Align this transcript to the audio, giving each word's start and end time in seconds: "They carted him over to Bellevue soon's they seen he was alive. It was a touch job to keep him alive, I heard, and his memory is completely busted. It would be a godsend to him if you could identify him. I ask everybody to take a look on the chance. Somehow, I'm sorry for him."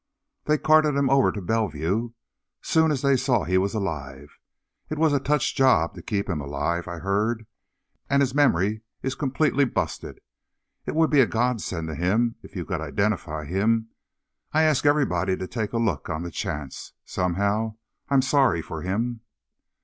"They 0.45 0.57
carted 0.57 0.95
him 0.95 1.11
over 1.11 1.31
to 1.31 1.43
Bellevue 1.43 2.13
soon's 2.63 3.03
they 3.03 3.15
seen 3.15 3.45
he 3.45 3.59
was 3.59 3.75
alive. 3.75 4.39
It 4.89 4.97
was 4.97 5.13
a 5.13 5.19
touch 5.19 5.53
job 5.55 5.93
to 5.93 6.01
keep 6.01 6.27
him 6.27 6.41
alive, 6.41 6.87
I 6.87 6.97
heard, 6.97 7.45
and 8.09 8.23
his 8.23 8.33
memory 8.33 8.81
is 9.03 9.13
completely 9.13 9.63
busted. 9.63 10.19
It 10.87 10.95
would 10.95 11.11
be 11.11 11.21
a 11.21 11.27
godsend 11.27 11.87
to 11.89 11.93
him 11.93 12.35
if 12.41 12.55
you 12.55 12.65
could 12.65 12.81
identify 12.81 13.45
him. 13.45 13.89
I 14.53 14.63
ask 14.63 14.87
everybody 14.87 15.37
to 15.37 15.45
take 15.45 15.71
a 15.71 15.77
look 15.77 16.09
on 16.09 16.23
the 16.23 16.31
chance. 16.31 16.93
Somehow, 17.05 17.75
I'm 18.09 18.23
sorry 18.23 18.63
for 18.63 18.81
him." 18.81 19.21